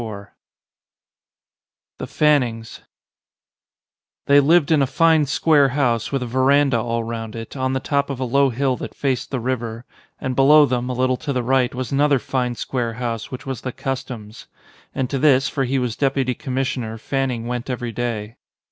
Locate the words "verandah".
6.25-6.79